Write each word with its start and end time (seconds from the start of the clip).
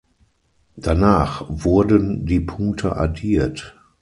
Danach 0.77 1.45
wurden 1.47 2.25
die 2.25 2.39
Punkte 2.39 2.95
addiert. 2.97 3.77